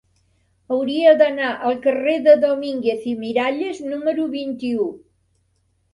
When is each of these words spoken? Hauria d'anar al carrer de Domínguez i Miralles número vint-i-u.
Hauria 0.75 1.11
d'anar 1.19 1.51
al 1.67 1.77
carrer 1.83 2.17
de 2.29 2.35
Domínguez 2.45 3.07
i 3.15 3.15
Miralles 3.25 3.85
número 3.93 4.29
vint-i-u. 4.37 4.93